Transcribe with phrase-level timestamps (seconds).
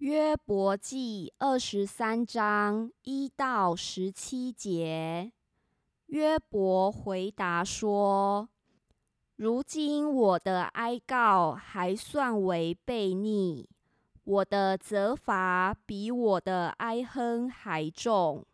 [0.00, 5.30] 约伯记二十三章一到十七节，
[6.06, 8.48] 约伯回答说
[9.36, 13.68] ：“如今我的哀告还算为悖逆，
[14.24, 18.46] 我的责罚比我的哀哼还重。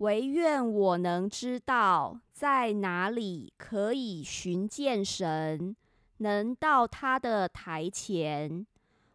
[0.00, 5.74] 唯愿我能知道在哪里可以寻见神，
[6.18, 8.66] 能到他的台前。”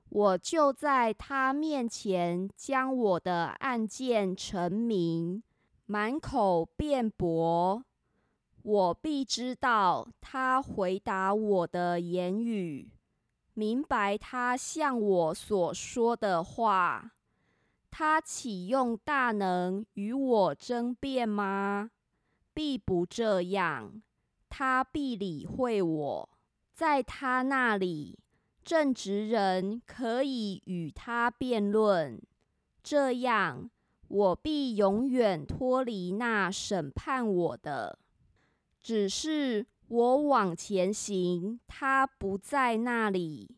[0.10, 5.44] 我就在他面前将我的案件陈明，
[5.86, 7.84] 满口辩驳，
[8.64, 12.90] 我必知道他回答我的言语，
[13.54, 17.12] 明白他向我所说的话。
[17.92, 21.92] 他启用大能与我争辩吗？
[22.54, 24.02] 必不这样，
[24.50, 26.30] 他必理会我，
[26.74, 28.18] 在他那里。
[28.70, 32.22] 正直人可以与他辩论，
[32.84, 33.68] 这样
[34.08, 37.98] 我必永远脱离那审判我的。
[38.80, 43.56] 只是我往前行，他不在那里；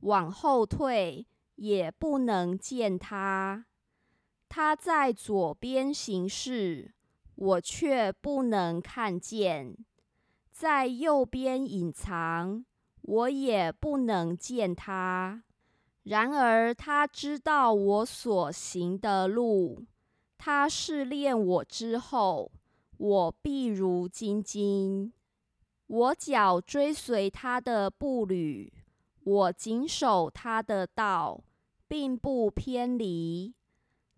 [0.00, 3.64] 往后退，也不能见他。
[4.48, 6.92] 他在左边行事，
[7.36, 9.76] 我却不能看见；
[10.50, 12.64] 在右边隐藏。
[13.08, 15.42] 我也不能见他，
[16.02, 19.86] 然而他知道我所行的路。
[20.36, 22.52] 他试炼我之后，
[22.98, 25.10] 我必如金金。
[25.86, 28.70] 我脚追随他的步履，
[29.24, 31.42] 我谨守他的道，
[31.88, 33.54] 并不偏离。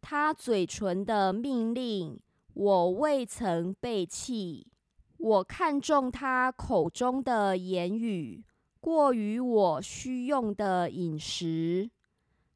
[0.00, 2.20] 他嘴唇的命令，
[2.54, 4.66] 我未曾背弃。
[5.16, 8.44] 我看中他口中的言语。
[8.80, 11.90] 过于我需用的饮食，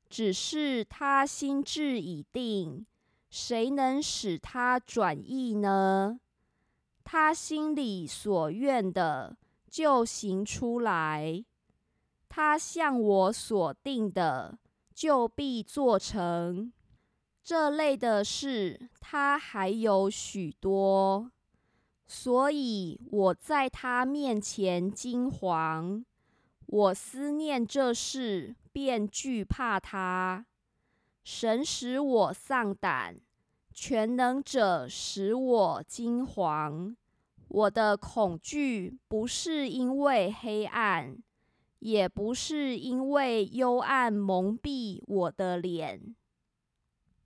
[0.08, 2.86] 只是他心智已定，
[3.28, 6.18] 谁能使他转意呢？
[7.04, 9.36] 他心里所愿的，
[9.68, 11.44] 就行出来；
[12.30, 14.58] 他向我所定的，
[14.94, 16.72] 就必做成。
[17.42, 21.30] 这类的事，他还有许多，
[22.06, 26.04] 所以我在他面前惊惶。
[26.66, 30.46] 我思念这事，便惧怕他。
[31.22, 33.16] 神使我丧胆，
[33.72, 36.94] 全能者使我惊惶。
[37.48, 41.16] 我的恐惧不是因为黑暗，
[41.78, 46.16] 也不是因为幽暗蒙蔽我的脸。